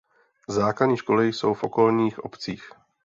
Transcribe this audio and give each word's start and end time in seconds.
Základní 0.49 0.97
školy 0.97 1.33
jsou 1.33 1.53
v 1.53 1.63
okolních 1.63 2.19
obcích. 2.25 2.69